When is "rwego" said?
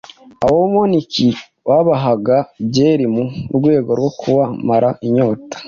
3.57-3.91